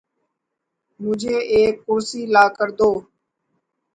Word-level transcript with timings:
مجھے 0.99 1.35
ایک 1.53 1.75
کرسی 1.85 2.21
لا 2.33 2.45
کر 2.57 2.69
دو 2.77 2.91